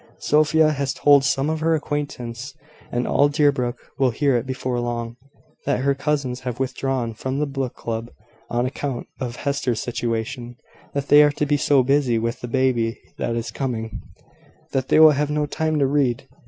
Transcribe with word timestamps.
Sophia 0.17 0.71
has 0.71 0.95
told 0.95 1.23
some 1.23 1.47
of 1.47 1.59
her 1.59 1.75
acquaintance, 1.75 2.55
and 2.91 3.05
all 3.07 3.29
Deerbrook 3.29 3.77
will 3.99 4.09
hear 4.09 4.35
it 4.35 4.47
before 4.47 4.79
long, 4.79 5.15
that 5.67 5.81
her 5.81 5.93
cousins 5.93 6.39
have 6.39 6.59
withdrawn 6.59 7.13
from 7.13 7.37
the 7.37 7.45
book 7.45 7.75
club 7.75 8.09
on 8.49 8.65
account 8.65 9.05
of 9.19 9.35
Hester's 9.35 9.79
situation; 9.79 10.55
that 10.95 11.09
they 11.09 11.21
are 11.21 11.29
to 11.33 11.45
be 11.45 11.55
so 11.55 11.83
busy 11.83 12.17
with 12.17 12.41
the 12.41 12.47
baby 12.47 12.99
that 13.19 13.35
is 13.35 13.51
coming, 13.51 14.01
that 14.71 14.87
they 14.87 14.99
will 14.99 15.11
have 15.11 15.29
no 15.29 15.45
time 15.45 15.77
to 15.77 15.85
read." 15.85 16.27